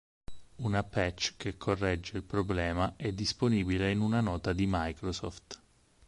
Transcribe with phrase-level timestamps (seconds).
[0.55, 5.61] Una patch che corregge il problema è disponibile in una nota di Microsoft.